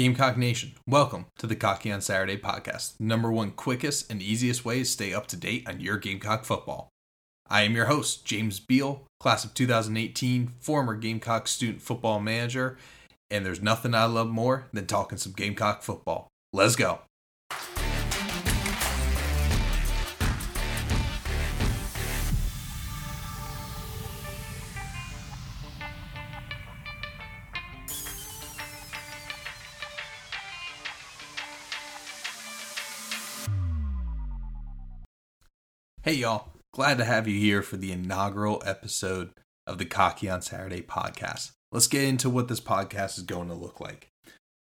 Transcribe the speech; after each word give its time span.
Gamecock 0.00 0.38
Nation, 0.38 0.72
welcome 0.86 1.26
to 1.36 1.46
the 1.46 1.54
Cocky 1.54 1.92
on 1.92 2.00
Saturday 2.00 2.38
podcast, 2.38 2.98
number 2.98 3.30
one 3.30 3.50
quickest 3.50 4.10
and 4.10 4.22
easiest 4.22 4.64
way 4.64 4.78
to 4.78 4.84
stay 4.86 5.12
up 5.12 5.26
to 5.26 5.36
date 5.36 5.68
on 5.68 5.78
your 5.78 5.98
Gamecock 5.98 6.46
football. 6.46 6.88
I 7.50 7.64
am 7.64 7.76
your 7.76 7.84
host, 7.84 8.24
James 8.24 8.60
Beal, 8.60 9.04
class 9.20 9.44
of 9.44 9.52
2018, 9.52 10.54
former 10.58 10.94
Gamecock 10.94 11.46
student 11.46 11.82
football 11.82 12.18
manager, 12.18 12.78
and 13.30 13.44
there's 13.44 13.60
nothing 13.60 13.94
I 13.94 14.06
love 14.06 14.28
more 14.28 14.68
than 14.72 14.86
talking 14.86 15.18
some 15.18 15.34
Gamecock 15.34 15.82
football. 15.82 16.28
Let's 16.54 16.76
go. 16.76 17.00
Hey, 36.02 36.14
y'all. 36.14 36.48
Glad 36.72 36.96
to 36.96 37.04
have 37.04 37.28
you 37.28 37.38
here 37.38 37.60
for 37.60 37.76
the 37.76 37.92
inaugural 37.92 38.62
episode 38.64 39.32
of 39.66 39.76
the 39.76 39.84
Cocky 39.84 40.30
on 40.30 40.40
Saturday 40.40 40.80
podcast. 40.80 41.50
Let's 41.72 41.88
get 41.88 42.04
into 42.04 42.30
what 42.30 42.48
this 42.48 42.58
podcast 42.58 43.18
is 43.18 43.24
going 43.24 43.48
to 43.48 43.54
look 43.54 43.80
like. 43.80 44.08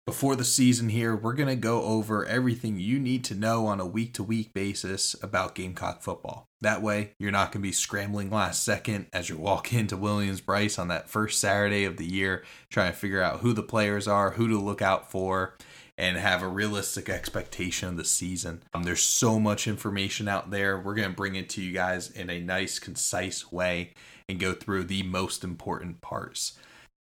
Before 0.05 0.35
the 0.35 0.43
season 0.43 0.89
here, 0.89 1.15
we're 1.15 1.31
going 1.31 1.47
to 1.47 1.55
go 1.55 1.83
over 1.83 2.25
everything 2.25 2.77
you 2.77 2.99
need 2.99 3.23
to 3.23 3.35
know 3.35 3.67
on 3.67 3.79
a 3.79 3.85
week 3.85 4.13
to 4.15 4.23
week 4.23 4.53
basis 4.53 5.15
about 5.23 5.55
Gamecock 5.55 6.01
football. 6.01 6.49
That 6.59 6.81
way, 6.81 7.13
you're 7.17 7.31
not 7.31 7.53
going 7.53 7.61
to 7.61 7.69
be 7.69 7.71
scrambling 7.71 8.29
last 8.29 8.61
second 8.65 9.05
as 9.13 9.29
you 9.29 9.37
walk 9.37 9.71
into 9.73 9.95
Williams 9.95 10.41
Brice 10.41 10.77
on 10.77 10.89
that 10.89 11.09
first 11.09 11.39
Saturday 11.39 11.85
of 11.85 11.95
the 11.95 12.05
year, 12.05 12.43
trying 12.69 12.91
to 12.91 12.97
figure 12.97 13.21
out 13.21 13.39
who 13.39 13.53
the 13.53 13.63
players 13.63 14.09
are, 14.09 14.31
who 14.31 14.49
to 14.49 14.59
look 14.59 14.81
out 14.81 15.09
for, 15.09 15.55
and 15.97 16.17
have 16.17 16.41
a 16.41 16.47
realistic 16.47 17.07
expectation 17.09 17.89
of 17.89 17.97
the 17.97 18.05
season. 18.05 18.63
Um, 18.73 18.83
there's 18.83 19.01
so 19.01 19.39
much 19.39 19.67
information 19.67 20.27
out 20.27 20.49
there. 20.49 20.79
We're 20.79 20.95
going 20.95 21.09
to 21.09 21.15
bring 21.15 21.35
it 21.35 21.49
to 21.49 21.61
you 21.61 21.71
guys 21.71 22.09
in 22.09 22.29
a 22.29 22.39
nice, 22.39 22.79
concise 22.79 23.51
way 23.51 23.93
and 24.27 24.39
go 24.39 24.53
through 24.53 24.85
the 24.85 25.03
most 25.03 25.43
important 25.43 26.01
parts. 26.01 26.57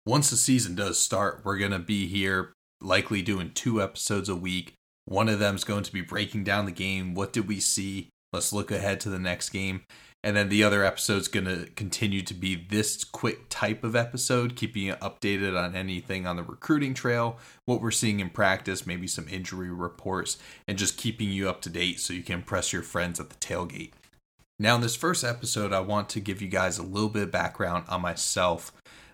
Once 0.05 0.31
the 0.31 0.37
season 0.37 0.73
does 0.73 0.99
start, 0.99 1.41
we're 1.43 1.57
going 1.57 1.71
to 1.71 1.79
be 1.79 2.07
here 2.07 2.53
likely 2.81 3.21
doing 3.21 3.51
two 3.53 3.81
episodes 3.81 4.29
a 4.29 4.35
week. 4.35 4.73
One 5.05 5.29
of 5.29 5.39
them 5.39 5.55
is 5.55 5.63
going 5.63 5.83
to 5.83 5.93
be 5.93 6.01
breaking 6.01 6.43
down 6.43 6.65
the 6.65 6.71
game. 6.71 7.13
What 7.13 7.33
did 7.33 7.47
we 7.47 7.59
see? 7.59 8.09
Let's 8.33 8.53
look 8.53 8.71
ahead 8.71 8.99
to 9.01 9.09
the 9.09 9.19
next 9.19 9.49
game. 9.49 9.81
And 10.23 10.35
then 10.35 10.49
the 10.49 10.63
other 10.63 10.85
episode's 10.85 11.27
going 11.27 11.47
to 11.47 11.67
continue 11.75 12.21
to 12.21 12.33
be 12.35 12.55
this 12.55 13.03
quick 13.03 13.49
type 13.49 13.83
of 13.83 13.95
episode, 13.95 14.55
keeping 14.55 14.83
you 14.83 14.93
updated 14.95 15.59
on 15.59 15.75
anything 15.75 16.27
on 16.27 16.35
the 16.35 16.43
recruiting 16.43 16.93
trail, 16.93 17.37
what 17.65 17.81
we're 17.81 17.89
seeing 17.89 18.19
in 18.19 18.29
practice, 18.29 18.85
maybe 18.85 19.07
some 19.07 19.27
injury 19.27 19.71
reports, 19.71 20.37
and 20.67 20.77
just 20.77 20.95
keeping 20.95 21.29
you 21.31 21.49
up 21.49 21.61
to 21.61 21.69
date 21.69 21.99
so 21.99 22.13
you 22.13 22.21
can 22.21 22.35
impress 22.35 22.71
your 22.71 22.83
friends 22.83 23.19
at 23.19 23.29
the 23.29 23.35
tailgate. 23.35 23.93
Now, 24.59 24.75
in 24.75 24.81
this 24.81 24.95
first 24.95 25.23
episode, 25.23 25.73
I 25.73 25.79
want 25.79 26.07
to 26.09 26.19
give 26.19 26.39
you 26.39 26.47
guys 26.47 26.77
a 26.77 26.83
little 26.83 27.09
bit 27.09 27.23
of 27.23 27.31
background 27.31 27.85
on 27.89 28.01
myself 28.01 28.71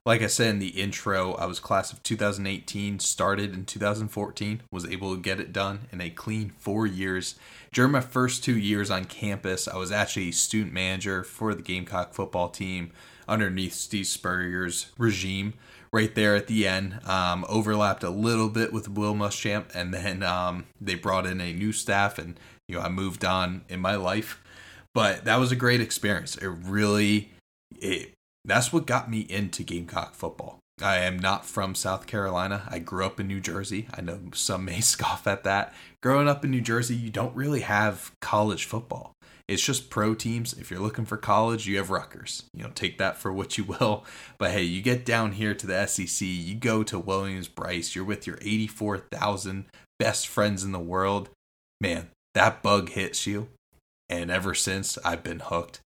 like 0.07 0.21
I 0.21 0.27
said 0.27 0.51
in 0.51 0.59
the 0.59 0.69
intro, 0.69 1.33
I 1.33 1.47
was 1.47 1.59
class 1.59 1.91
of 1.91 2.01
2018, 2.01 2.99
started 2.99 3.53
in 3.53 3.65
2014, 3.65 4.61
was 4.71 4.85
able 4.85 5.13
to 5.13 5.21
get 5.21 5.41
it 5.41 5.51
done 5.51 5.81
in 5.91 5.99
a 5.99 6.09
clean 6.09 6.53
four 6.57 6.87
years. 6.87 7.35
During 7.73 7.91
my 7.91 7.99
first 7.99 8.41
two 8.41 8.57
years 8.57 8.89
on 8.89 9.03
campus, 9.03 9.67
I 9.67 9.75
was 9.75 9.91
actually 9.91 10.31
student 10.31 10.71
manager 10.71 11.25
for 11.25 11.53
the 11.53 11.61
Gamecock 11.61 12.13
football 12.13 12.47
team 12.47 12.91
underneath 13.27 13.73
Steve 13.73 14.07
Spurrier's 14.07 14.93
regime. 14.97 15.55
Right 15.91 16.15
there 16.15 16.37
at 16.37 16.47
the 16.47 16.65
end, 16.65 17.01
um, 17.05 17.45
overlapped 17.49 18.03
a 18.03 18.09
little 18.09 18.47
bit 18.47 18.71
with 18.71 18.87
Will 18.87 19.13
Muschamp, 19.13 19.75
and 19.75 19.93
then 19.93 20.23
um, 20.23 20.67
they 20.79 20.95
brought 20.95 21.25
in 21.25 21.41
a 21.41 21.51
new 21.51 21.73
staff, 21.73 22.17
and 22.17 22.39
you 22.69 22.75
know 22.75 22.81
I 22.81 22.87
moved 22.87 23.25
on 23.25 23.65
in 23.67 23.81
my 23.81 23.95
life. 23.95 24.41
But 24.93 25.25
that 25.25 25.37
was 25.37 25.51
a 25.51 25.55
great 25.57 25.81
experience. 25.81 26.37
It 26.37 26.47
really 26.47 27.31
it 27.79 28.16
that's 28.47 28.73
what 28.73 28.87
got 28.87 29.09
me 29.09 29.27
into 29.29 29.63
Gamecock 29.63 30.15
football. 30.15 30.59
I 30.81 30.97
am 30.97 31.17
not 31.17 31.45
from 31.45 31.75
South 31.75 32.05
Carolina. 32.07 32.63
I 32.69 32.79
grew 32.79 33.05
up 33.05 33.19
in 33.19 33.27
New 33.27 33.41
Jersey. 33.41 33.87
I 33.93 34.01
know 34.01 34.19
some 34.33 34.65
may 34.65 34.79
scoff 34.81 35.27
at 35.27 35.43
that. 35.43 35.73
Growing 36.01 36.27
up 36.27 36.45
in 36.45 36.51
New 36.51 36.61
Jersey, 36.61 36.95
you 36.95 37.09
don't 37.09 37.35
really 37.35 37.61
have 37.61 38.11
college 38.21 38.65
football. 38.65 39.13
It's 39.47 39.63
just 39.63 39.89
pro 39.89 40.13
teams. 40.13 40.53
If 40.53 40.69
you're 40.69 40.79
looking 40.79 41.05
for 41.05 41.17
college, 41.17 41.67
you 41.67 41.77
have 41.77 41.89
Rutgers. 41.89 42.43
You 42.53 42.63
know, 42.63 42.71
take 42.75 42.97
that 42.97 43.17
for 43.17 43.31
what 43.31 43.57
you 43.57 43.63
will. 43.79 44.05
But 44.37 44.51
hey, 44.51 44.63
you 44.63 44.81
get 44.81 45.05
down 45.05 45.33
here 45.33 45.53
to 45.53 45.67
the 45.67 45.85
SEC, 45.87 46.27
you 46.27 46.55
go 46.55 46.83
to 46.83 46.99
Williams 46.99 47.47
Brice, 47.47 47.95
you're 47.95 48.05
with 48.05 48.27
your 48.27 48.37
84,000 48.41 49.65
best 49.99 50.27
friends 50.27 50.63
in 50.63 50.73
the 50.73 50.79
world. 50.79 51.29
Man, 51.81 52.09
that 52.33 52.61
bug 52.61 52.89
hits 52.89 53.25
you. 53.25 53.49
And 54.09 54.31
ever 54.31 54.53
since, 54.53 54.97
I've 55.03 55.23
been 55.23 55.39
hooked. 55.39 55.81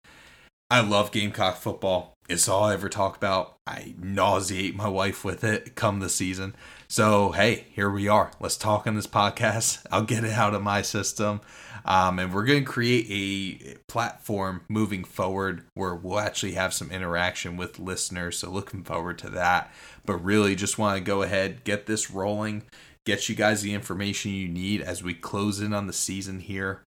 I 0.69 0.81
love 0.81 1.13
Gamecock 1.13 1.55
football. 1.55 2.17
It's 2.27 2.49
all 2.49 2.65
I 2.65 2.73
ever 2.73 2.89
talk 2.89 3.15
about. 3.15 3.55
I 3.65 3.95
nauseate 3.97 4.75
my 4.75 4.89
wife 4.89 5.23
with 5.23 5.45
it 5.45 5.75
come 5.75 6.01
the 6.01 6.09
season. 6.09 6.57
So, 6.89 7.31
hey, 7.31 7.67
here 7.71 7.89
we 7.89 8.09
are. 8.09 8.31
Let's 8.41 8.57
talk 8.57 8.85
on 8.85 8.95
this 8.95 9.07
podcast. 9.07 9.85
I'll 9.93 10.03
get 10.03 10.25
it 10.25 10.33
out 10.33 10.53
of 10.53 10.61
my 10.61 10.81
system. 10.81 11.39
Um, 11.85 12.19
and 12.19 12.33
we're 12.33 12.43
going 12.43 12.65
to 12.65 12.69
create 12.69 13.05
a 13.09 13.77
platform 13.87 14.65
moving 14.67 15.05
forward 15.05 15.63
where 15.73 15.95
we'll 15.95 16.19
actually 16.19 16.55
have 16.55 16.73
some 16.73 16.91
interaction 16.91 17.55
with 17.55 17.79
listeners. 17.79 18.39
So, 18.39 18.49
looking 18.49 18.83
forward 18.83 19.19
to 19.19 19.29
that. 19.29 19.71
But 20.05 20.17
really, 20.17 20.53
just 20.53 20.77
want 20.77 20.97
to 20.97 21.01
go 21.01 21.21
ahead, 21.21 21.63
get 21.63 21.85
this 21.85 22.11
rolling, 22.11 22.63
get 23.05 23.29
you 23.29 23.35
guys 23.35 23.61
the 23.61 23.73
information 23.73 24.31
you 24.31 24.49
need 24.49 24.81
as 24.81 25.01
we 25.01 25.13
close 25.13 25.61
in 25.61 25.73
on 25.73 25.87
the 25.87 25.93
season 25.93 26.41
here, 26.41 26.83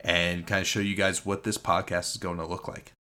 and 0.00 0.46
kind 0.46 0.60
of 0.60 0.66
show 0.66 0.80
you 0.80 0.94
guys 0.94 1.24
what 1.24 1.44
this 1.44 1.56
podcast 1.56 2.10
is 2.10 2.18
going 2.18 2.36
to 2.36 2.46
look 2.46 2.68
like. 2.68 2.92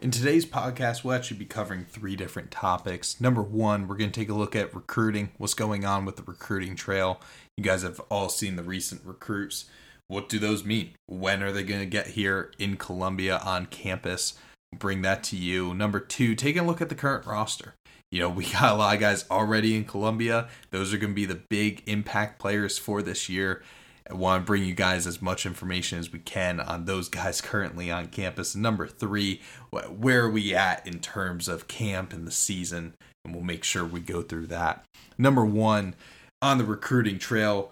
In 0.00 0.10
today's 0.10 0.46
podcast, 0.46 1.04
we'll 1.04 1.14
actually 1.14 1.36
be 1.36 1.44
covering 1.44 1.84
three 1.84 2.16
different 2.16 2.50
topics. 2.50 3.20
Number 3.20 3.42
one, 3.42 3.86
we're 3.86 3.98
going 3.98 4.10
to 4.10 4.18
take 4.18 4.30
a 4.30 4.34
look 4.34 4.56
at 4.56 4.74
recruiting, 4.74 5.32
what's 5.36 5.52
going 5.52 5.84
on 5.84 6.06
with 6.06 6.16
the 6.16 6.22
recruiting 6.22 6.74
trail. 6.74 7.20
You 7.58 7.64
guys 7.64 7.82
have 7.82 8.00
all 8.08 8.30
seen 8.30 8.56
the 8.56 8.62
recent 8.62 9.02
recruits. 9.04 9.66
What 10.08 10.30
do 10.30 10.38
those 10.38 10.64
mean? 10.64 10.92
When 11.06 11.42
are 11.42 11.52
they 11.52 11.62
going 11.62 11.80
to 11.80 11.86
get 11.86 12.06
here 12.06 12.50
in 12.58 12.78
Columbia 12.78 13.42
on 13.44 13.66
campus? 13.66 14.38
Bring 14.74 15.02
that 15.02 15.22
to 15.24 15.36
you. 15.36 15.74
Number 15.74 16.00
two, 16.00 16.34
taking 16.34 16.62
a 16.62 16.66
look 16.66 16.80
at 16.80 16.88
the 16.88 16.94
current 16.94 17.26
roster. 17.26 17.74
You 18.10 18.20
know, 18.20 18.30
we 18.30 18.46
got 18.52 18.72
a 18.72 18.76
lot 18.76 18.94
of 18.94 19.00
guys 19.00 19.26
already 19.30 19.76
in 19.76 19.84
Columbia. 19.84 20.48
Those 20.70 20.94
are 20.94 20.98
going 20.98 21.12
to 21.12 21.14
be 21.14 21.26
the 21.26 21.42
big 21.50 21.82
impact 21.84 22.38
players 22.38 22.78
for 22.78 23.02
this 23.02 23.28
year. 23.28 23.62
I 24.10 24.14
want 24.14 24.42
to 24.42 24.46
bring 24.46 24.64
you 24.64 24.74
guys 24.74 25.06
as 25.06 25.22
much 25.22 25.46
information 25.46 25.98
as 25.98 26.12
we 26.12 26.18
can 26.18 26.58
on 26.58 26.84
those 26.84 27.08
guys 27.08 27.40
currently 27.40 27.90
on 27.90 28.08
campus. 28.08 28.56
number 28.56 28.86
three, 28.86 29.40
where 29.70 30.24
are 30.24 30.30
we 30.30 30.54
at 30.54 30.86
in 30.86 30.98
terms 30.98 31.48
of 31.48 31.68
camp 31.68 32.12
and 32.12 32.26
the 32.26 32.32
season? 32.32 32.94
And 33.24 33.34
we'll 33.34 33.44
make 33.44 33.64
sure 33.64 33.84
we 33.84 34.00
go 34.00 34.22
through 34.22 34.48
that. 34.48 34.84
Number 35.16 35.44
one, 35.44 35.94
on 36.42 36.58
the 36.58 36.64
recruiting 36.64 37.18
trail, 37.18 37.70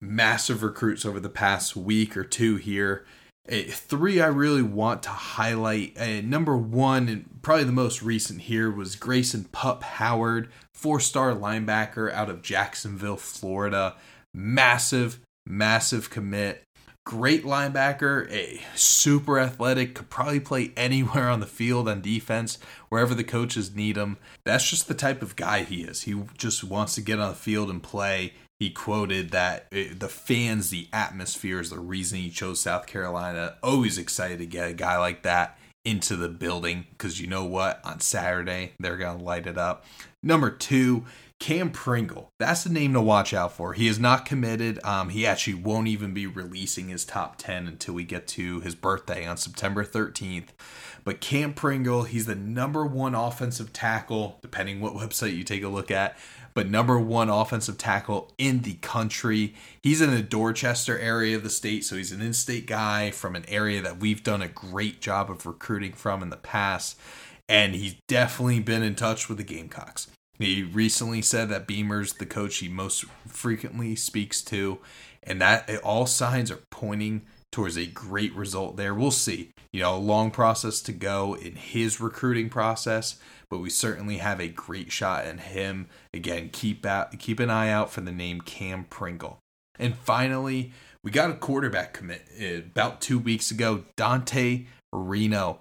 massive 0.00 0.62
recruits 0.62 1.04
over 1.04 1.20
the 1.20 1.28
past 1.28 1.76
week 1.76 2.16
or 2.16 2.24
two 2.24 2.56
here. 2.56 3.04
three 3.48 4.20
I 4.20 4.26
really 4.26 4.62
want 4.62 5.02
to 5.04 5.10
highlight. 5.10 5.96
Number 6.24 6.56
one, 6.56 7.08
and 7.08 7.42
probably 7.42 7.64
the 7.64 7.72
most 7.72 8.02
recent 8.02 8.42
here, 8.42 8.70
was 8.70 8.96
Grayson 8.96 9.44
Pup 9.44 9.82
Howard, 9.82 10.50
four 10.74 10.98
star 10.98 11.34
linebacker 11.34 12.10
out 12.12 12.30
of 12.30 12.42
Jacksonville, 12.42 13.16
Florida. 13.16 13.94
Massive 14.34 15.20
massive 15.48 16.10
commit. 16.10 16.64
Great 17.04 17.42
linebacker, 17.42 18.30
a 18.30 18.60
super 18.74 19.38
athletic, 19.38 19.94
could 19.94 20.10
probably 20.10 20.40
play 20.40 20.72
anywhere 20.76 21.30
on 21.30 21.40
the 21.40 21.46
field 21.46 21.88
on 21.88 22.02
defense, 22.02 22.58
wherever 22.90 23.14
the 23.14 23.24
coaches 23.24 23.74
need 23.74 23.96
him. 23.96 24.18
That's 24.44 24.68
just 24.68 24.88
the 24.88 24.94
type 24.94 25.22
of 25.22 25.34
guy 25.34 25.62
he 25.62 25.82
is. 25.82 26.02
He 26.02 26.22
just 26.36 26.62
wants 26.62 26.94
to 26.96 27.00
get 27.00 27.18
on 27.18 27.30
the 27.30 27.34
field 27.34 27.70
and 27.70 27.82
play. 27.82 28.34
He 28.60 28.70
quoted 28.70 29.30
that 29.30 29.68
eh, 29.72 29.88
the 29.96 30.08
fans, 30.08 30.68
the 30.68 30.88
atmosphere 30.92 31.60
is 31.60 31.70
the 31.70 31.78
reason 31.78 32.18
he 32.18 32.28
chose 32.28 32.60
South 32.60 32.86
Carolina. 32.86 33.56
Always 33.62 33.96
excited 33.96 34.38
to 34.40 34.46
get 34.46 34.70
a 34.70 34.74
guy 34.74 34.98
like 34.98 35.22
that 35.22 35.58
into 35.84 36.16
the 36.16 36.28
building 36.28 36.86
because 36.90 37.20
you 37.20 37.26
know 37.26 37.44
what? 37.44 37.80
On 37.84 38.00
Saturday, 38.00 38.72
they're 38.78 38.98
going 38.98 39.18
to 39.18 39.24
light 39.24 39.46
it 39.46 39.56
up. 39.56 39.86
Number 40.22 40.50
two, 40.50 41.06
Cam 41.40 41.70
Pringle, 41.70 42.32
that's 42.38 42.64
the 42.64 42.70
name 42.70 42.92
to 42.94 43.00
watch 43.00 43.32
out 43.32 43.52
for. 43.52 43.72
He 43.72 43.86
is 43.86 43.98
not 43.98 44.26
committed. 44.26 44.80
Um, 44.84 45.10
he 45.10 45.24
actually 45.24 45.54
won't 45.54 45.86
even 45.86 46.12
be 46.12 46.26
releasing 46.26 46.88
his 46.88 47.04
top 47.04 47.36
10 47.38 47.68
until 47.68 47.94
we 47.94 48.02
get 48.02 48.26
to 48.28 48.58
his 48.60 48.74
birthday 48.74 49.24
on 49.24 49.36
September 49.36 49.84
13th. 49.84 50.48
But 51.04 51.20
Cam 51.20 51.54
Pringle, 51.54 52.02
he's 52.02 52.26
the 52.26 52.34
number 52.34 52.84
one 52.84 53.14
offensive 53.14 53.72
tackle, 53.72 54.40
depending 54.42 54.80
what 54.80 54.94
website 54.94 55.36
you 55.36 55.44
take 55.44 55.62
a 55.62 55.68
look 55.68 55.92
at, 55.92 56.18
but 56.54 56.68
number 56.68 56.98
one 56.98 57.28
offensive 57.28 57.78
tackle 57.78 58.32
in 58.36 58.62
the 58.62 58.74
country. 58.74 59.54
He's 59.80 60.00
in 60.00 60.10
the 60.10 60.22
Dorchester 60.22 60.98
area 60.98 61.36
of 61.36 61.44
the 61.44 61.50
state, 61.50 61.84
so 61.84 61.94
he's 61.94 62.10
an 62.10 62.20
in 62.20 62.34
state 62.34 62.66
guy 62.66 63.12
from 63.12 63.36
an 63.36 63.44
area 63.46 63.80
that 63.80 64.00
we've 64.00 64.24
done 64.24 64.42
a 64.42 64.48
great 64.48 65.00
job 65.00 65.30
of 65.30 65.46
recruiting 65.46 65.92
from 65.92 66.20
in 66.20 66.30
the 66.30 66.36
past. 66.36 66.98
And 67.48 67.76
he's 67.76 67.94
definitely 68.08 68.60
been 68.60 68.82
in 68.82 68.96
touch 68.96 69.28
with 69.28 69.38
the 69.38 69.44
Gamecocks 69.44 70.08
He 70.38 70.62
recently 70.62 71.22
said 71.22 71.48
that 71.48 71.66
Beamer's 71.66 72.14
the 72.14 72.26
coach 72.26 72.58
he 72.58 72.68
most 72.68 73.04
frequently 73.26 73.96
speaks 73.96 74.40
to, 74.42 74.78
and 75.22 75.40
that 75.40 75.68
all 75.82 76.06
signs 76.06 76.50
are 76.50 76.60
pointing 76.70 77.22
towards 77.50 77.76
a 77.76 77.86
great 77.86 78.34
result 78.34 78.76
there. 78.76 78.94
We'll 78.94 79.10
see. 79.10 79.50
You 79.72 79.80
know, 79.80 79.96
a 79.96 79.98
long 79.98 80.30
process 80.30 80.80
to 80.82 80.92
go 80.92 81.34
in 81.34 81.56
his 81.56 82.00
recruiting 82.00 82.48
process, 82.48 83.18
but 83.50 83.58
we 83.58 83.70
certainly 83.70 84.18
have 84.18 84.40
a 84.40 84.48
great 84.48 84.92
shot 84.92 85.26
in 85.26 85.38
him. 85.38 85.88
Again, 86.14 86.50
keep 86.52 86.86
out, 86.86 87.18
keep 87.18 87.40
an 87.40 87.50
eye 87.50 87.70
out 87.70 87.90
for 87.90 88.00
the 88.00 88.12
name 88.12 88.40
Cam 88.40 88.84
Pringle. 88.84 89.38
And 89.78 89.94
finally, 89.96 90.72
we 91.04 91.10
got 91.10 91.30
a 91.30 91.34
quarterback 91.34 91.94
commit 91.94 92.22
uh, 92.40 92.58
about 92.58 93.00
two 93.00 93.18
weeks 93.18 93.50
ago, 93.50 93.84
Dante 93.96 94.66
Reno. 94.92 95.60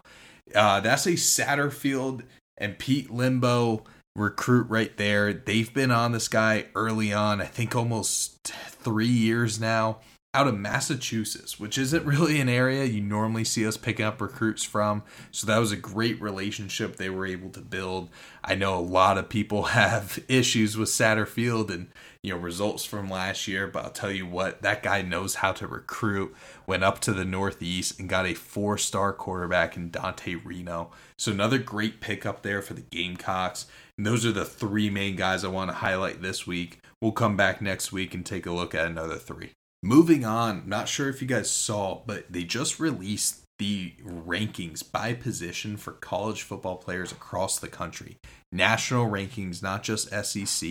Uh, 0.56 0.80
that's 0.80 1.06
a 1.06 1.12
Satterfield 1.12 2.24
and 2.58 2.80
Pete 2.80 3.10
Lembo 3.10 3.84
recruit 4.18 4.68
right 4.70 4.96
there. 4.98 5.32
They've 5.32 5.74
been 5.74 5.92
on 5.92 6.12
this 6.12 6.28
guy 6.28 6.66
early 6.76 7.14
on, 7.14 7.40
I 7.40 7.46
think 7.46 7.76
almost 7.76 8.48
three 8.48 9.08
years 9.08 9.60
now 9.60 10.00
out 10.38 10.48
of 10.48 10.56
Massachusetts, 10.56 11.60
which 11.60 11.80
isn't 11.80 12.06
really 12.06 12.40
an 12.40 12.48
area 12.48 12.86
you 12.86 13.02
normally 13.02 13.44
see 13.44 13.66
us 13.66 13.76
picking 13.76 14.06
up 14.06 14.22
recruits 14.22 14.64
from. 14.64 15.02
So 15.32 15.48
that 15.48 15.58
was 15.58 15.72
a 15.72 15.78
great 15.78 16.22
relationship 16.22 16.96
they 16.96 17.10
were 17.10 17.26
able 17.26 17.50
to 17.52 17.60
build. 17.60 18.10
I 18.44 18.54
know 18.54 18.78
a 18.78 18.80
lot 18.80 19.18
of 19.18 19.30
people 19.30 19.64
have 19.78 20.20
issues 20.28 20.78
with 20.78 20.90
Satterfield 20.90 21.72
and 21.72 21.88
you 22.22 22.34
know 22.34 22.40
results 22.40 22.86
from 22.86 23.10
last 23.10 23.48
year, 23.48 23.66
but 23.66 23.86
I'll 23.86 23.90
tell 23.90 24.12
you 24.12 24.28
what, 24.28 24.62
that 24.62 24.84
guy 24.84 25.02
knows 25.02 25.36
how 25.36 25.54
to 25.54 25.66
recruit. 25.66 26.36
Went 26.68 26.84
up 26.84 27.00
to 27.00 27.14
the 27.14 27.26
Northeast 27.26 28.00
and 28.00 28.10
got 28.10 28.28
a 28.28 28.36
four-star 28.36 29.14
quarterback 29.14 29.76
in 29.76 29.90
Dante 29.90 30.36
Reno. 30.36 30.92
So 31.18 31.32
another 31.32 31.58
great 31.58 32.00
pickup 32.00 32.44
there 32.44 32.62
for 32.62 32.76
the 32.76 32.82
Gamecocks. 32.82 33.66
And 33.98 34.06
those 34.06 34.26
are 34.26 34.32
the 34.32 34.46
three 34.46 34.90
main 34.90 35.16
guys 35.16 35.44
I 35.44 35.48
want 35.48 35.72
to 35.72 35.78
highlight 35.78 36.22
this 36.22 36.46
week. 36.46 36.80
We'll 37.02 37.12
come 37.12 37.36
back 37.36 37.62
next 37.62 37.92
week 37.92 38.14
and 38.14 38.26
take 38.26 38.46
a 38.46 38.52
look 38.52 38.76
at 38.76 38.86
another 38.86 39.16
three. 39.16 39.52
Moving 39.84 40.26
on, 40.26 40.64
not 40.68 40.88
sure 40.88 41.10
if 41.10 41.22
you 41.22 41.28
guys 41.28 41.50
saw, 41.50 42.02
but 42.06 42.32
they 42.32 42.44
just 42.44 42.80
released 42.80 43.42
the 43.60 43.94
rankings 44.04 44.84
by 44.90 45.14
position 45.14 45.78
for 45.78 45.94
college 45.94 46.44
football 46.44 46.78
players 46.78 47.12
across 47.12 47.58
the 47.58 47.68
country. 47.68 48.18
National 48.52 49.10
rankings, 49.10 49.64
not 49.64 49.84
just 49.84 50.10
SEC. 50.10 50.70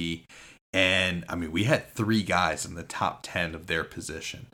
And 0.72 1.24
I 1.28 1.36
mean, 1.36 1.52
we 1.52 1.64
had 1.64 1.90
three 1.90 2.22
guys 2.22 2.64
in 2.64 2.74
the 2.74 2.82
top 2.82 3.20
10 3.22 3.54
of 3.54 3.66
their 3.66 3.84
position. 3.84 4.46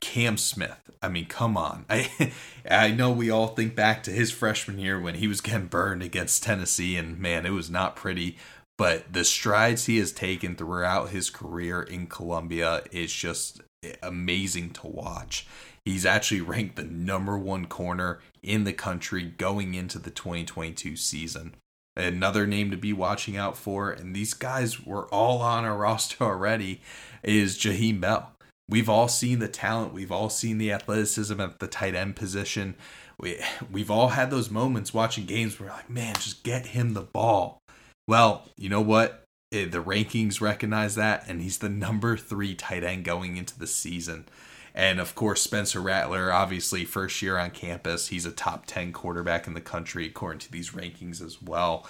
Cam 0.00 0.36
Smith. 0.36 0.90
I 1.02 1.08
mean, 1.08 1.26
come 1.26 1.56
on. 1.56 1.84
I 1.90 2.32
I 2.68 2.90
know 2.90 3.10
we 3.10 3.30
all 3.30 3.48
think 3.48 3.74
back 3.74 4.02
to 4.04 4.10
his 4.10 4.30
freshman 4.30 4.78
year 4.78 5.00
when 5.00 5.16
he 5.16 5.26
was 5.26 5.40
getting 5.40 5.66
burned 5.66 6.02
against 6.02 6.42
Tennessee, 6.42 6.96
and 6.96 7.18
man, 7.18 7.46
it 7.46 7.50
was 7.50 7.70
not 7.70 7.96
pretty 7.96 8.36
but 8.80 9.12
the 9.12 9.24
strides 9.24 9.84
he 9.84 9.98
has 9.98 10.10
taken 10.10 10.56
throughout 10.56 11.10
his 11.10 11.28
career 11.28 11.82
in 11.82 12.06
Columbia 12.06 12.82
is 12.90 13.12
just 13.12 13.60
amazing 14.02 14.70
to 14.70 14.86
watch. 14.86 15.46
He's 15.84 16.06
actually 16.06 16.40
ranked 16.40 16.76
the 16.76 16.84
number 16.84 17.36
one 17.36 17.66
corner 17.66 18.20
in 18.42 18.64
the 18.64 18.72
country 18.72 19.22
going 19.22 19.74
into 19.74 19.98
the 19.98 20.08
2022 20.08 20.96
season. 20.96 21.56
Another 21.94 22.46
name 22.46 22.70
to 22.70 22.78
be 22.78 22.94
watching 22.94 23.36
out 23.36 23.54
for, 23.54 23.90
and 23.90 24.16
these 24.16 24.32
guys 24.32 24.86
were 24.86 25.12
all 25.12 25.42
on 25.42 25.66
our 25.66 25.76
roster 25.76 26.24
already, 26.24 26.80
is 27.22 27.58
Jaheim 27.58 28.00
Bell. 28.00 28.32
We've 28.70 28.88
all 28.88 29.08
seen 29.08 29.40
the 29.40 29.48
talent, 29.48 29.92
we've 29.92 30.12
all 30.12 30.30
seen 30.30 30.58
the 30.58 30.70
athleticism 30.70 31.40
at 31.40 31.58
the 31.58 31.66
tight 31.66 31.96
end 31.96 32.14
position. 32.14 32.76
We, 33.18 33.38
we've 33.70 33.90
all 33.90 34.10
had 34.10 34.30
those 34.30 34.48
moments 34.48 34.94
watching 34.94 35.26
games 35.26 35.58
where 35.58 35.70
like, 35.70 35.90
man, 35.90 36.14
just 36.14 36.44
get 36.44 36.66
him 36.66 36.94
the 36.94 37.02
ball. 37.02 37.58
Well, 38.06 38.48
you 38.56 38.68
know 38.68 38.80
what? 38.80 39.24
Eh, 39.52 39.66
the 39.66 39.82
rankings 39.82 40.40
recognize 40.40 40.94
that, 40.94 41.24
and 41.28 41.42
he's 41.42 41.58
the 41.58 41.68
number 41.68 42.16
three 42.16 42.54
tight 42.54 42.84
end 42.84 43.04
going 43.04 43.36
into 43.36 43.58
the 43.58 43.66
season. 43.66 44.26
And 44.72 45.00
of 45.00 45.16
course, 45.16 45.42
Spencer 45.42 45.80
Rattler, 45.80 46.32
obviously, 46.32 46.84
first 46.84 47.20
year 47.22 47.38
on 47.38 47.50
campus, 47.50 48.08
he's 48.08 48.24
a 48.24 48.30
top 48.30 48.66
10 48.66 48.92
quarterback 48.92 49.48
in 49.48 49.54
the 49.54 49.60
country, 49.60 50.06
according 50.06 50.38
to 50.40 50.52
these 50.52 50.70
rankings 50.70 51.20
as 51.20 51.42
well. 51.42 51.88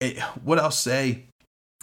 It, 0.00 0.16
eh, 0.16 0.22
what 0.42 0.58
I'll 0.58 0.70
say, 0.70 1.26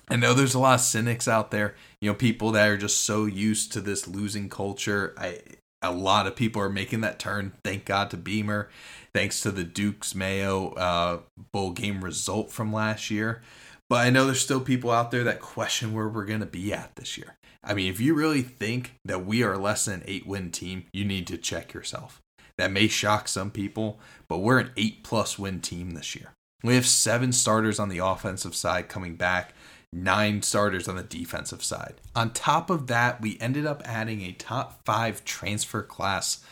I 0.09 0.15
know 0.15 0.33
there's 0.33 0.53
a 0.53 0.59
lot 0.59 0.75
of 0.75 0.81
cynics 0.81 1.27
out 1.27 1.51
there, 1.51 1.75
you 2.01 2.09
know, 2.09 2.15
people 2.15 2.51
that 2.51 2.67
are 2.67 2.77
just 2.77 3.01
so 3.01 3.25
used 3.25 3.71
to 3.73 3.81
this 3.81 4.07
losing 4.07 4.49
culture. 4.49 5.13
I, 5.17 5.39
a 5.81 5.91
lot 5.91 6.27
of 6.27 6.35
people 6.35 6.61
are 6.61 6.69
making 6.69 7.01
that 7.01 7.19
turn, 7.19 7.53
thank 7.63 7.85
God 7.85 8.09
to 8.11 8.17
Beamer, 8.17 8.69
thanks 9.13 9.41
to 9.41 9.51
the 9.51 9.63
Duke's 9.63 10.13
Mayo 10.13 10.73
uh, 10.73 11.19
bowl 11.51 11.71
game 11.71 12.03
result 12.03 12.51
from 12.51 12.73
last 12.73 13.09
year. 13.09 13.41
But 13.89 14.05
I 14.05 14.09
know 14.09 14.25
there's 14.25 14.41
still 14.41 14.61
people 14.61 14.91
out 14.91 15.11
there 15.11 15.23
that 15.25 15.41
question 15.41 15.93
where 15.93 16.07
we're 16.07 16.25
going 16.25 16.39
to 16.39 16.45
be 16.45 16.71
at 16.73 16.95
this 16.95 17.17
year. 17.17 17.35
I 17.63 17.73
mean, 17.73 17.91
if 17.91 17.99
you 17.99 18.13
really 18.13 18.41
think 18.41 18.95
that 19.05 19.25
we 19.25 19.43
are 19.43 19.57
less 19.57 19.85
than 19.85 19.95
an 19.95 20.03
eight 20.05 20.25
win 20.25 20.51
team, 20.51 20.85
you 20.93 21.03
need 21.03 21.27
to 21.27 21.37
check 21.37 21.73
yourself. 21.73 22.21
That 22.57 22.71
may 22.71 22.87
shock 22.87 23.27
some 23.27 23.51
people, 23.51 23.99
but 24.27 24.39
we're 24.39 24.59
an 24.59 24.71
eight 24.77 25.03
plus 25.03 25.37
win 25.37 25.61
team 25.61 25.91
this 25.91 26.15
year. 26.15 26.31
We 26.63 26.75
have 26.75 26.85
seven 26.85 27.31
starters 27.31 27.79
on 27.79 27.89
the 27.89 27.97
offensive 27.99 28.55
side 28.55 28.87
coming 28.87 29.15
back, 29.15 29.53
nine 29.93 30.41
starters 30.41 30.87
on 30.87 30.95
the 30.95 31.03
defensive 31.03 31.63
side. 31.63 31.95
On 32.15 32.31
top 32.31 32.69
of 32.69 32.87
that, 32.87 33.21
we 33.21 33.37
ended 33.39 33.65
up 33.65 33.81
adding 33.85 34.21
a 34.21 34.31
top 34.31 34.81
five 34.85 35.25
transfer 35.25 35.81
class 35.81 36.43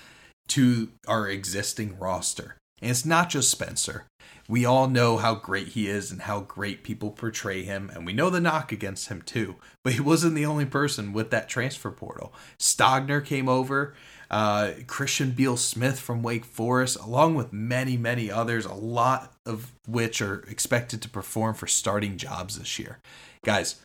to 0.49 0.89
our 1.07 1.27
existing 1.29 1.97
roster. 1.97 2.57
And 2.81 2.91
it's 2.91 3.05
not 3.05 3.29
just 3.29 3.51
Spencer 3.51 4.05
we 4.49 4.65
all 4.65 4.87
know 4.87 5.17
how 5.17 5.35
great 5.35 5.69
he 5.69 5.87
is 5.87 6.11
and 6.11 6.23
how 6.23 6.39
great 6.41 6.83
people 6.83 7.11
portray 7.11 7.61
him, 7.61 7.91
and 7.93 8.03
we 8.03 8.13
know 8.13 8.31
the 8.31 8.41
knock 8.41 8.71
against 8.71 9.07
him 9.07 9.21
too. 9.21 9.55
But 9.83 9.93
he 9.93 9.99
wasn't 9.99 10.33
the 10.33 10.47
only 10.47 10.65
person 10.65 11.13
with 11.13 11.29
that 11.29 11.47
transfer 11.47 11.91
portal. 11.91 12.33
Stogner 12.57 13.23
came 13.23 13.47
over, 13.47 13.93
uh, 14.31 14.71
Christian 14.87 15.31
Beal 15.31 15.55
Smith 15.55 15.99
from 15.99 16.23
Wake 16.23 16.45
Forest, 16.45 16.97
along 16.97 17.35
with 17.35 17.53
many, 17.53 17.95
many 17.95 18.31
others, 18.31 18.65
a 18.65 18.73
lot 18.73 19.33
of 19.45 19.71
which 19.87 20.19
are 20.19 20.39
expected 20.49 21.03
to 21.03 21.09
perform 21.09 21.53
for 21.53 21.67
starting 21.67 22.17
jobs 22.17 22.57
this 22.57 22.79
year. 22.79 22.97
Guys, 23.43 23.81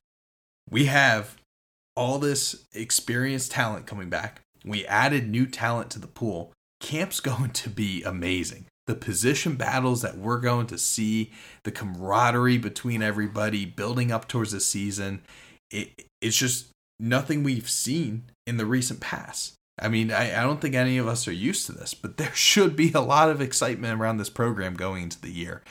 we 0.70 0.86
have 0.86 1.36
all 1.96 2.18
this 2.18 2.64
experienced 2.72 3.52
talent 3.52 3.86
coming 3.86 4.08
back. 4.08 4.40
We 4.64 4.86
added 4.86 5.28
new 5.28 5.46
talent 5.46 5.90
to 5.90 5.98
the 5.98 6.06
pool. 6.06 6.52
Camp's 6.80 7.20
going 7.20 7.50
to 7.50 7.70
be 7.70 8.02
amazing 8.02 8.66
the 8.86 8.94
position 8.94 9.56
battles 9.56 10.02
that 10.02 10.18
we're 10.18 10.40
going 10.40 10.66
to 10.66 10.78
see, 10.78 11.32
the 11.62 11.70
camaraderie 11.70 12.58
between 12.58 13.02
everybody 13.02 13.64
building 13.64 14.12
up 14.12 14.28
towards 14.28 14.52
the 14.52 14.60
season, 14.60 15.22
it, 15.70 16.06
it's 16.20 16.36
just 16.36 16.68
nothing 17.00 17.42
we've 17.42 17.68
seen 17.68 18.24
in 18.46 18.56
the 18.56 18.66
recent 18.66 19.00
past. 19.00 19.54
I 19.78 19.88
mean, 19.88 20.12
I, 20.12 20.38
I 20.38 20.42
don't 20.42 20.60
think 20.60 20.74
any 20.74 20.98
of 20.98 21.08
us 21.08 21.26
are 21.26 21.32
used 21.32 21.66
to 21.66 21.72
this, 21.72 21.94
but 21.94 22.16
there 22.18 22.34
should 22.34 22.76
be 22.76 22.92
a 22.92 23.00
lot 23.00 23.30
of 23.30 23.40
excitement 23.40 23.98
around 23.98 24.18
this 24.18 24.30
program 24.30 24.74
going 24.74 25.04
into 25.04 25.20
the 25.20 25.32
year. 25.32 25.62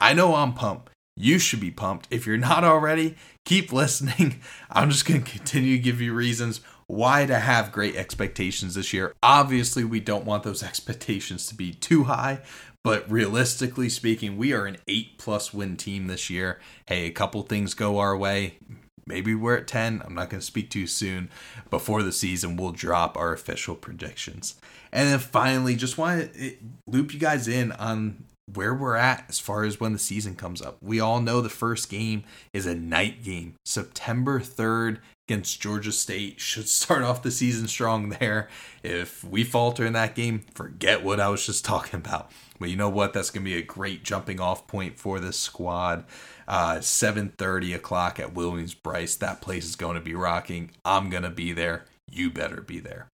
I 0.00 0.14
know 0.14 0.34
I'm 0.34 0.54
pumped. 0.54 0.90
You 1.16 1.38
should 1.38 1.60
be 1.60 1.70
pumped. 1.70 2.08
If 2.10 2.26
you're 2.26 2.36
not 2.36 2.64
already, 2.64 3.16
keep 3.44 3.72
listening. 3.72 4.40
I'm 4.70 4.90
just 4.90 5.06
going 5.06 5.22
to 5.22 5.30
continue 5.30 5.76
to 5.76 5.82
give 5.82 6.00
you 6.00 6.12
reasons 6.12 6.60
why 6.86 7.24
to 7.26 7.38
have 7.38 7.72
great 7.72 7.96
expectations 7.96 8.74
this 8.74 8.92
year. 8.92 9.14
Obviously, 9.22 9.84
we 9.84 10.00
don't 10.00 10.24
want 10.24 10.42
those 10.42 10.62
expectations 10.64 11.46
to 11.46 11.54
be 11.54 11.72
too 11.72 12.04
high, 12.04 12.40
but 12.82 13.10
realistically 13.10 13.88
speaking, 13.88 14.36
we 14.36 14.52
are 14.52 14.66
an 14.66 14.76
8 14.88 15.18
plus 15.18 15.54
win 15.54 15.76
team 15.76 16.08
this 16.08 16.28
year. 16.28 16.60
Hey, 16.86 17.06
a 17.06 17.12
couple 17.12 17.42
things 17.42 17.74
go 17.74 17.98
our 17.98 18.16
way. 18.16 18.58
Maybe 19.06 19.34
we're 19.34 19.56
at 19.56 19.68
10. 19.68 20.02
I'm 20.04 20.14
not 20.14 20.30
going 20.30 20.40
to 20.40 20.46
speak 20.46 20.70
too 20.70 20.86
soon. 20.86 21.30
Before 21.70 22.02
the 22.02 22.12
season, 22.12 22.56
we'll 22.56 22.72
drop 22.72 23.16
our 23.16 23.32
official 23.32 23.74
predictions. 23.74 24.54
And 24.92 25.08
then 25.08 25.18
finally, 25.18 25.76
just 25.76 25.98
want 25.98 26.32
to 26.32 26.46
eh, 26.46 26.54
loop 26.86 27.12
you 27.12 27.20
guys 27.20 27.46
in 27.48 27.72
on 27.72 28.24
where 28.52 28.74
we're 28.74 28.96
at 28.96 29.24
as 29.28 29.38
far 29.38 29.64
as 29.64 29.80
when 29.80 29.92
the 29.92 29.98
season 29.98 30.34
comes 30.34 30.60
up. 30.60 30.76
We 30.82 31.00
all 31.00 31.20
know 31.20 31.40
the 31.40 31.48
first 31.48 31.88
game 31.88 32.24
is 32.52 32.66
a 32.66 32.74
night 32.74 33.22
game, 33.22 33.54
September 33.64 34.40
3rd 34.40 34.98
against 35.28 35.60
Georgia 35.60 35.92
State. 35.92 36.40
Should 36.40 36.68
start 36.68 37.02
off 37.02 37.22
the 37.22 37.30
season 37.30 37.68
strong 37.68 38.10
there. 38.10 38.48
If 38.82 39.24
we 39.24 39.44
falter 39.44 39.84
in 39.84 39.94
that 39.94 40.14
game, 40.14 40.44
forget 40.54 41.02
what 41.02 41.20
I 41.20 41.28
was 41.28 41.46
just 41.46 41.64
talking 41.64 41.98
about. 41.98 42.30
But 42.58 42.70
you 42.70 42.76
know 42.76 42.88
what? 42.88 43.12
That's 43.12 43.30
going 43.30 43.44
to 43.44 43.50
be 43.50 43.58
a 43.58 43.62
great 43.62 44.04
jumping 44.04 44.40
off 44.40 44.66
point 44.66 44.98
for 44.98 45.18
this 45.18 45.38
squad. 45.38 46.04
Uh, 46.46 46.76
7.30 46.76 47.74
o'clock 47.74 48.20
at 48.20 48.34
Williams-Brice. 48.34 49.16
That 49.16 49.40
place 49.40 49.64
is 49.64 49.76
going 49.76 49.96
to 49.96 50.00
be 50.00 50.14
rocking. 50.14 50.70
I'm 50.84 51.10
going 51.10 51.22
to 51.22 51.30
be 51.30 51.52
there. 51.52 51.86
You 52.10 52.30
better 52.30 52.60
be 52.60 52.78
there. 52.78 53.08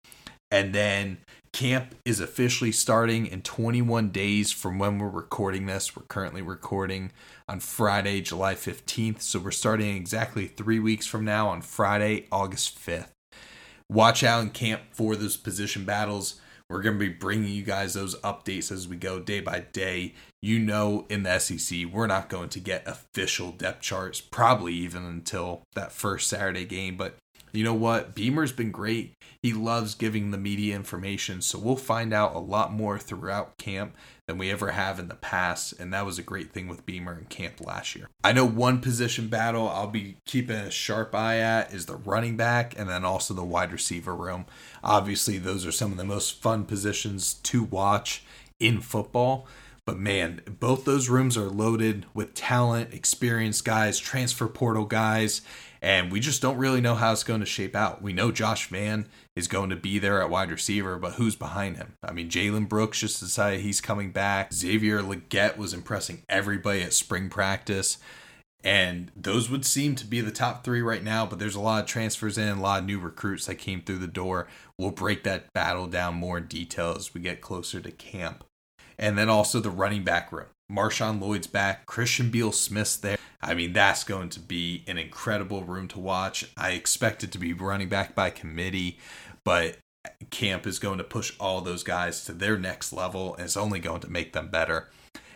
And 0.51 0.73
then 0.73 1.19
Camp 1.51 1.95
is 2.05 2.19
officially 2.19 2.71
starting 2.71 3.25
in 3.25 3.41
21 3.41 4.09
days 4.09 4.51
from 4.51 4.77
when 4.77 4.99
we're 4.99 5.09
recording 5.09 5.65
this. 5.65 5.95
We're 5.95 6.03
currently 6.03 6.41
recording 6.41 7.11
on 7.47 7.59
Friday, 7.59 8.21
July 8.21 8.53
15th. 8.53 9.21
So 9.21 9.39
we're 9.39 9.51
starting 9.51 9.95
exactly 9.95 10.47
three 10.47 10.79
weeks 10.79 11.07
from 11.07 11.25
now 11.25 11.49
on 11.49 11.61
Friday, 11.61 12.27
August 12.31 12.79
5th. 12.79 13.09
Watch 13.89 14.23
out 14.23 14.43
in 14.43 14.51
camp 14.51 14.81
for 14.91 15.15
those 15.15 15.37
position 15.37 15.85
battles. 15.85 16.39
We're 16.69 16.83
going 16.83 16.99
to 16.99 17.05
be 17.05 17.11
bringing 17.11 17.51
you 17.51 17.63
guys 17.63 17.95
those 17.95 18.15
updates 18.21 18.71
as 18.71 18.87
we 18.87 18.95
go 18.95 19.19
day 19.19 19.39
by 19.39 19.61
day. 19.71 20.13
You 20.43 20.59
know, 20.59 21.07
in 21.09 21.23
the 21.23 21.39
SEC, 21.39 21.85
we're 21.91 22.05
not 22.05 22.29
going 22.29 22.49
to 22.49 22.59
get 22.59 22.87
official 22.87 23.51
depth 23.51 23.81
charts, 23.81 24.21
probably 24.21 24.75
even 24.75 25.03
until 25.03 25.63
that 25.73 25.91
first 25.91 26.29
Saturday 26.29 26.65
game. 26.65 26.95
But 26.95 27.17
you 27.51 27.63
know 27.63 27.73
what? 27.73 28.15
Beamer's 28.15 28.51
been 28.51 28.71
great. 28.71 29.15
He 29.41 29.53
loves 29.53 29.95
giving 29.95 30.31
the 30.31 30.37
media 30.37 30.75
information, 30.75 31.41
so 31.41 31.57
we'll 31.57 31.75
find 31.75 32.13
out 32.13 32.35
a 32.35 32.39
lot 32.39 32.73
more 32.73 32.99
throughout 32.99 33.57
camp 33.57 33.95
than 34.27 34.37
we 34.37 34.51
ever 34.51 34.71
have 34.71 34.99
in 34.99 35.07
the 35.07 35.15
past, 35.15 35.73
and 35.79 35.93
that 35.93 36.05
was 36.05 36.19
a 36.19 36.23
great 36.23 36.51
thing 36.51 36.67
with 36.67 36.85
Beamer 36.85 37.17
in 37.17 37.25
camp 37.25 37.59
last 37.61 37.95
year. 37.95 38.09
I 38.23 38.31
know 38.31 38.45
one 38.45 38.79
position 38.79 39.27
battle 39.27 39.67
I'll 39.67 39.87
be 39.87 40.17
keeping 40.25 40.57
a 40.57 40.69
sharp 40.69 41.15
eye 41.15 41.39
at 41.39 41.73
is 41.73 41.85
the 41.85 41.95
running 41.95 42.37
back 42.37 42.77
and 42.77 42.89
then 42.89 43.05
also 43.05 43.33
the 43.33 43.43
wide 43.43 43.71
receiver 43.71 44.13
room. 44.13 44.45
Obviously, 44.83 45.37
those 45.37 45.65
are 45.65 45.71
some 45.71 45.91
of 45.91 45.97
the 45.97 46.03
most 46.03 46.41
fun 46.41 46.65
positions 46.65 47.35
to 47.35 47.63
watch 47.63 48.23
in 48.59 48.81
football. 48.81 49.47
But 49.85 49.97
man, 49.97 50.41
both 50.59 50.85
those 50.85 51.09
rooms 51.09 51.35
are 51.35 51.49
loaded 51.49 52.05
with 52.13 52.35
talent, 52.35 52.93
experienced 52.93 53.65
guys, 53.65 53.97
transfer 53.97 54.47
portal 54.47 54.85
guys, 54.85 55.41
and 55.81 56.11
we 56.11 56.19
just 56.19 56.41
don't 56.41 56.57
really 56.57 56.81
know 56.81 56.95
how 56.95 57.11
it's 57.11 57.23
going 57.23 57.39
to 57.39 57.45
shape 57.45 57.75
out. 57.75 58.01
We 58.01 58.13
know 58.13 58.31
Josh 58.31 58.67
Vann 58.67 59.07
is 59.35 59.47
going 59.47 59.69
to 59.69 59.75
be 59.75 59.99
there 59.99 60.21
at 60.21 60.29
wide 60.29 60.51
receiver, 60.51 60.97
but 60.97 61.13
who's 61.13 61.35
behind 61.35 61.77
him? 61.77 61.93
I 62.03 62.11
mean, 62.11 62.29
Jalen 62.29 62.67
Brooks 62.67 62.99
just 62.99 63.19
decided 63.19 63.61
he's 63.61 63.81
coming 63.81 64.11
back. 64.11 64.53
Xavier 64.53 65.01
Legette 65.01 65.57
was 65.57 65.73
impressing 65.73 66.23
everybody 66.27 66.81
at 66.81 66.93
spring 66.93 67.29
practice. 67.29 67.97
And 68.61 69.09
those 69.15 69.49
would 69.49 69.65
seem 69.65 69.95
to 69.95 70.05
be 70.05 70.19
the 70.19 70.31
top 70.31 70.65
three 70.65 70.81
right 70.81 71.03
now, 71.03 71.25
but 71.25 71.39
there's 71.39 71.55
a 71.55 71.61
lot 71.61 71.81
of 71.81 71.89
transfers 71.89 72.37
in, 72.37 72.57
a 72.57 72.61
lot 72.61 72.79
of 72.79 72.85
new 72.85 72.99
recruits 72.99 73.45
that 73.45 73.55
came 73.55 73.81
through 73.81 73.99
the 73.99 74.07
door. 74.07 74.47
We'll 74.77 74.91
break 74.91 75.23
that 75.23 75.53
battle 75.53 75.87
down 75.87 76.15
more 76.15 76.37
in 76.37 76.47
detail 76.47 76.93
as 76.97 77.13
we 77.13 77.21
get 77.21 77.39
closer 77.39 77.79
to 77.79 77.91
camp. 77.91 78.43
And 78.97 79.17
then 79.17 79.29
also 79.29 79.61
the 79.61 79.69
running 79.69 80.03
back 80.03 80.33
room. 80.33 80.47
Marshawn 80.71 81.19
Lloyd's 81.19 81.47
back, 81.47 81.85
Christian 81.85 82.29
Beal 82.29 82.51
Smith's 82.51 82.97
there. 82.97 83.17
I 83.41 83.53
mean, 83.53 83.73
that's 83.73 84.03
going 84.03 84.29
to 84.29 84.39
be 84.39 84.83
an 84.87 84.97
incredible 84.97 85.63
room 85.63 85.87
to 85.89 85.99
watch. 85.99 86.51
I 86.57 86.71
expect 86.71 87.23
it 87.23 87.31
to 87.31 87.37
be 87.37 87.53
running 87.53 87.89
back 87.89 88.13
by 88.13 88.29
committee, 88.29 88.99
but 89.43 89.77
camp 90.29 90.67
is 90.67 90.79
going 90.79 90.97
to 90.97 91.03
push 91.03 91.33
all 91.39 91.61
those 91.61 91.83
guys 91.83 92.23
to 92.25 92.33
their 92.33 92.57
next 92.57 92.93
level, 92.93 93.35
and 93.35 93.45
it's 93.45 93.57
only 93.57 93.79
going 93.79 94.01
to 94.01 94.11
make 94.11 94.33
them 94.33 94.49
better. 94.49 94.89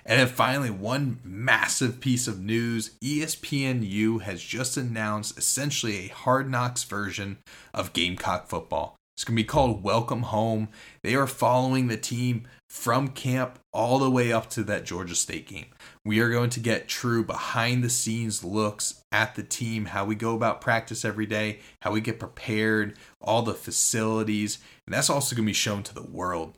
And 0.06 0.20
then 0.20 0.28
finally, 0.28 0.70
one 0.70 1.20
massive 1.24 2.02
piece 2.02 2.28
of 2.28 2.42
news 2.42 2.92
ESPNU 3.02 4.22
has 4.22 4.44
just 4.44 4.76
announced 4.76 5.38
essentially 5.38 5.98
a 5.98 6.14
hard 6.14 6.50
knocks 6.50 6.84
version 6.84 7.38
of 7.74 7.94
Gamecock 7.94 8.48
football. 8.48 8.98
It's 9.16 9.24
going 9.24 9.38
to 9.38 9.44
be 9.44 9.48
called 9.48 9.84
Welcome 9.84 10.24
Home. 10.24 10.70
They 11.04 11.14
are 11.14 11.28
following 11.28 11.88
the 11.88 11.98
team 11.98 12.48
from 12.68 13.10
camp 13.10 13.60
all 13.72 14.00
the 14.00 14.10
way 14.10 14.34
up 14.34 14.50
to 14.52 14.64
that 14.64 14.86
Georgia 14.86 15.14
State 15.14 15.48
game. 15.48 15.68
We 16.04 16.20
are 16.20 16.32
going 16.32 16.50
to 16.50 16.60
get 16.60 16.88
true 16.88 17.24
behind 17.24 17.84
the 17.84 17.92
scenes 17.92 18.44
looks 18.44 19.04
at 19.12 19.36
the 19.36 19.44
team, 19.44 19.86
how 19.86 20.04
we 20.04 20.16
go 20.16 20.36
about 20.36 20.62
practice 20.62 21.06
every 21.06 21.28
day, 21.28 21.60
how 21.84 21.92
we 21.92 22.02
get 22.02 22.20
prepared, 22.20 22.98
all 23.22 23.44
the 23.44 23.54
facilities, 23.54 24.58
and 24.88 24.96
that's 24.96 25.12
also 25.12 25.36
going 25.36 25.46
to 25.46 25.50
be 25.50 25.54
shown 25.54 25.84
to 25.84 25.94
the 25.94 26.02
world. 26.02 26.58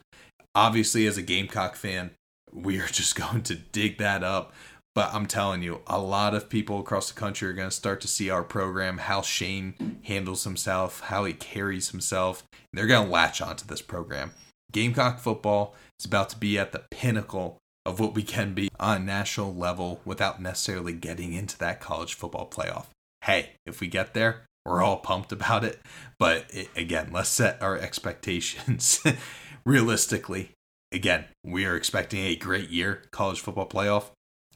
Obviously, 0.56 1.06
as 1.08 1.18
a 1.18 1.22
Gamecock 1.22 1.76
fan, 1.76 2.12
we 2.54 2.80
are 2.80 2.88
just 2.92 3.18
going 3.18 3.44
to 3.44 3.56
dig 3.56 3.98
that 3.98 4.24
up. 4.24 4.54
But 4.96 5.14
I'm 5.14 5.26
telling 5.26 5.62
you, 5.62 5.82
a 5.88 6.00
lot 6.00 6.34
of 6.34 6.50
people 6.50 6.80
across 6.80 7.12
the 7.12 7.20
country 7.20 7.50
are 7.50 7.54
going 7.54 7.70
to 7.70 7.76
start 7.76 8.00
to 8.02 8.08
see 8.08 8.30
our 8.30 8.44
program, 8.44 8.98
how 8.98 9.22
Shane 9.22 10.00
handles 10.04 10.46
himself, 10.46 11.02
how 11.02 11.26
he 11.26 11.34
carries 11.34 11.90
himself. 11.90 12.44
They're 12.72 12.88
going 12.88 13.08
to 13.08 13.12
latch 13.12 13.42
onto 13.42 13.68
this 13.68 13.82
program. 13.82 14.32
Gamecock 14.72 15.20
football 15.20 15.76
is 16.00 16.06
about 16.06 16.30
to 16.30 16.38
be 16.38 16.58
at 16.58 16.72
the 16.72 16.86
pinnacle 16.90 17.58
of 17.86 18.00
what 18.00 18.16
we 18.16 18.24
can 18.24 18.54
be 18.54 18.70
on 18.80 19.02
a 19.02 19.06
national 19.06 19.54
level 19.54 20.00
without 20.06 20.42
necessarily 20.42 20.94
getting 20.94 21.34
into 21.34 21.58
that 21.58 21.82
college 21.82 22.14
football 22.14 22.50
playoff. 22.50 22.86
Hey, 23.26 23.52
if 23.66 23.82
we 23.82 23.88
get 23.88 24.14
there, 24.14 24.46
we're 24.66 24.82
all 24.82 24.98
pumped 24.98 25.34
about 25.34 25.66
it. 25.66 25.82
But 26.18 26.46
it, 26.50 26.70
again, 26.74 27.10
let's 27.12 27.30
set 27.30 27.62
our 27.62 27.78
expectations 27.78 29.04
realistically. 29.66 30.52
Again, 30.94 31.26
we 31.44 31.66
are 31.66 31.76
expecting 31.76 32.22
a 32.22 32.38
great 32.38 32.70
year, 32.70 33.04
college 33.12 33.42
football 33.42 33.68
playoff 33.68 34.12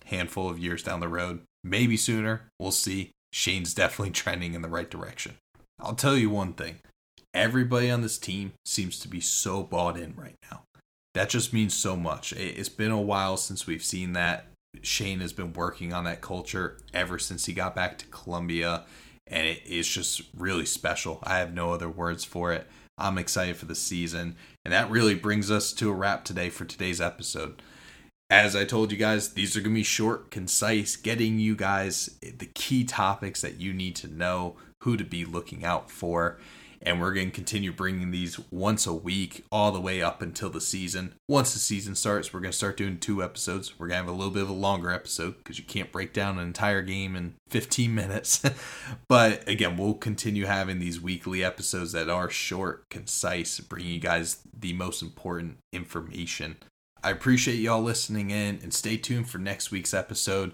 handful 0.09 0.49
of 0.49 0.59
years 0.59 0.83
down 0.83 0.99
the 0.99 1.07
road. 1.07 1.41
Maybe 1.63 1.97
sooner. 1.97 2.49
We'll 2.59 2.71
see. 2.71 3.11
Shane's 3.31 3.73
definitely 3.75 4.11
trending 4.11 4.53
in 4.53 4.61
the 4.61 4.69
right 4.69 4.89
direction. 4.89 5.35
I'll 5.79 5.95
tell 5.95 6.17
you 6.17 6.29
one 6.29 6.53
thing 6.53 6.79
everybody 7.33 7.91
on 7.91 8.01
this 8.01 8.17
team 8.17 8.53
seems 8.65 8.99
to 8.99 9.07
be 9.07 9.21
so 9.21 9.63
bought 9.63 9.97
in 9.97 10.15
right 10.15 10.35
now. 10.51 10.63
That 11.13 11.29
just 11.29 11.53
means 11.53 11.73
so 11.73 11.95
much. 11.95 12.33
It's 12.33 12.69
been 12.69 12.91
a 12.91 13.01
while 13.01 13.37
since 13.37 13.67
we've 13.67 13.83
seen 13.83 14.13
that. 14.13 14.45
Shane 14.81 15.19
has 15.19 15.33
been 15.33 15.53
working 15.53 15.93
on 15.93 16.03
that 16.05 16.21
culture 16.21 16.77
ever 16.93 17.19
since 17.19 17.45
he 17.45 17.53
got 17.53 17.75
back 17.75 17.97
to 17.99 18.05
Columbia, 18.07 18.83
and 19.27 19.57
it's 19.65 19.87
just 19.87 20.21
really 20.37 20.65
special. 20.65 21.19
I 21.23 21.37
have 21.39 21.53
no 21.53 21.71
other 21.71 21.89
words 21.89 22.23
for 22.23 22.53
it. 22.53 22.67
I'm 22.97 23.17
excited 23.17 23.57
for 23.57 23.65
the 23.65 23.75
season, 23.75 24.35
and 24.63 24.73
that 24.73 24.91
really 24.91 25.15
brings 25.15 25.49
us 25.49 25.73
to 25.73 25.89
a 25.89 25.93
wrap 25.93 26.23
today 26.25 26.49
for 26.49 26.65
today's 26.65 27.01
episode 27.01 27.61
as 28.29 28.55
I 28.55 28.63
told 28.63 28.91
you 28.91 28.97
guys, 28.97 29.33
these 29.33 29.57
are 29.57 29.61
going 29.61 29.73
to 29.73 29.79
be 29.79 29.83
short, 29.83 30.29
concise, 30.29 30.95
getting 30.95 31.39
you 31.39 31.55
guys 31.55 32.17
the 32.21 32.45
key 32.45 32.83
topics 32.83 33.41
that 33.41 33.59
you 33.59 33.73
need 33.73 33.95
to 33.97 34.07
know, 34.07 34.55
who 34.83 34.97
to 34.97 35.03
be 35.03 35.25
looking 35.25 35.65
out 35.65 35.89
for. 35.89 36.37
And 36.81 37.01
we're 37.01 37.13
going 37.13 37.31
to 37.31 37.35
continue 37.35 37.73
bringing 37.73 38.11
these 38.11 38.39
once 38.51 38.87
a 38.87 38.93
week 38.93 39.43
all 39.51 39.73
the 39.73 39.81
way 39.81 40.01
up 40.01 40.21
until 40.21 40.49
the 40.49 40.61
season. 40.61 41.13
Once 41.27 41.51
the 41.51 41.59
season 41.59 41.93
starts, 41.93 42.33
we're 42.33 42.39
going 42.39 42.51
to 42.51 42.57
start 42.57 42.77
doing 42.77 42.97
two 42.97 43.21
episodes. 43.21 43.77
We're 43.77 43.87
going 43.87 43.99
to 43.99 44.05
have 44.05 44.15
a 44.15 44.17
little 44.17 44.33
bit 44.33 44.43
of 44.43 44.49
a 44.49 44.53
longer 44.53 44.89
episode 44.89 45.39
because 45.39 45.59
you 45.59 45.65
can't 45.65 45.91
break 45.91 46.13
down 46.13 46.37
an 46.37 46.47
entire 46.47 46.81
game 46.81 47.17
in 47.17 47.33
15 47.49 47.93
minutes. 47.95 48.41
but 49.09 49.45
again, 49.49 49.75
we'll 49.75 49.95
continue 49.95 50.45
having 50.45 50.79
these 50.79 51.01
weekly 51.01 51.43
episodes 51.43 51.91
that 51.91 52.09
are 52.09 52.29
short, 52.29 52.87
concise, 52.89 53.59
bringing 53.59 53.91
you 53.91 53.99
guys 53.99 54.37
the 54.57 54.71
most 54.71 55.01
important 55.01 55.57
information 55.73 56.55
I 57.01 57.11
appreciate 57.11 57.59
y'all 57.59 57.81
listening 57.81 58.29
in 58.29 58.59
and 58.61 58.73
stay 58.73 58.97
tuned 58.97 59.29
for 59.29 59.37
next 59.37 59.71
week's 59.71 59.93
episode. 59.93 60.51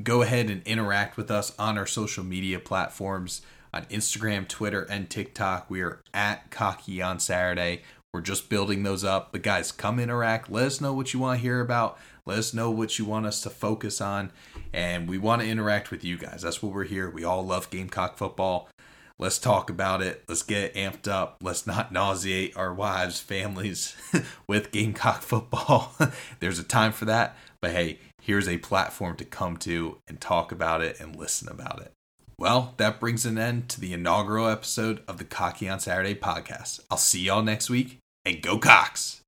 Go 0.00 0.22
ahead 0.22 0.48
and 0.48 0.62
interact 0.64 1.16
with 1.16 1.32
us 1.32 1.52
on 1.58 1.76
our 1.76 1.86
social 1.86 2.22
media 2.22 2.60
platforms 2.60 3.42
on 3.72 3.84
Instagram, 3.86 4.46
Twitter, 4.46 4.82
and 4.82 5.10
TikTok. 5.10 5.68
We 5.68 5.82
are 5.82 6.00
at 6.12 6.52
Cocky 6.52 7.02
on 7.02 7.18
Saturday. 7.18 7.82
We're 8.12 8.20
just 8.20 8.48
building 8.48 8.84
those 8.84 9.02
up. 9.02 9.32
But 9.32 9.42
guys, 9.42 9.72
come 9.72 9.98
interact. 9.98 10.48
Let 10.48 10.66
us 10.66 10.80
know 10.80 10.92
what 10.92 11.12
you 11.12 11.18
want 11.18 11.40
to 11.40 11.42
hear 11.42 11.60
about. 11.60 11.98
Let 12.24 12.38
us 12.38 12.54
know 12.54 12.70
what 12.70 12.96
you 12.96 13.04
want 13.04 13.26
us 13.26 13.40
to 13.42 13.50
focus 13.50 14.00
on. 14.00 14.30
And 14.72 15.08
we 15.08 15.18
want 15.18 15.42
to 15.42 15.48
interact 15.48 15.90
with 15.90 16.04
you 16.04 16.16
guys. 16.16 16.42
That's 16.42 16.62
what 16.62 16.72
we're 16.72 16.84
here. 16.84 17.10
We 17.10 17.24
all 17.24 17.44
love 17.44 17.68
Gamecock 17.70 18.16
football. 18.16 18.68
Let's 19.18 19.38
talk 19.38 19.70
about 19.70 20.02
it. 20.02 20.24
Let's 20.28 20.42
get 20.42 20.74
amped 20.74 21.06
up. 21.06 21.36
Let's 21.40 21.66
not 21.66 21.92
nauseate 21.92 22.56
our 22.56 22.74
wives, 22.74 23.20
families 23.20 23.96
with 24.48 24.72
Gamecock 24.72 25.22
football. 25.22 25.94
There's 26.40 26.58
a 26.58 26.64
time 26.64 26.92
for 26.92 27.04
that. 27.04 27.36
But 27.60 27.70
hey, 27.70 28.00
here's 28.20 28.48
a 28.48 28.58
platform 28.58 29.16
to 29.16 29.24
come 29.24 29.56
to 29.58 29.98
and 30.08 30.20
talk 30.20 30.50
about 30.50 30.82
it 30.82 30.98
and 31.00 31.16
listen 31.16 31.48
about 31.48 31.80
it. 31.80 31.92
Well, 32.38 32.74
that 32.78 32.98
brings 32.98 33.24
an 33.24 33.38
end 33.38 33.68
to 33.70 33.80
the 33.80 33.92
inaugural 33.92 34.48
episode 34.48 35.02
of 35.06 35.18
the 35.18 35.24
Cocky 35.24 35.68
on 35.68 35.78
Saturday 35.78 36.16
podcast. 36.16 36.80
I'll 36.90 36.98
see 36.98 37.20
y'all 37.20 37.42
next 37.42 37.70
week 37.70 37.98
and 38.24 38.42
go 38.42 38.58
Cocks! 38.58 39.23